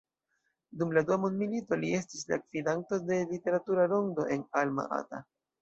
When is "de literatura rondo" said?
3.11-4.29